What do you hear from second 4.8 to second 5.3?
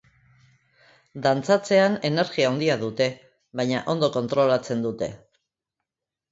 dute.